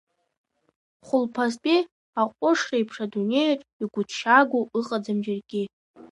Хәылԥазтәи 1.05 1.79
аҟәышреиԥш 2.21 2.95
адунеиаҿ 3.03 3.61
игәыҭшьаагоу 3.81 4.63
ыҟаӡам 4.79 5.19
џьаргьы… 5.25 5.63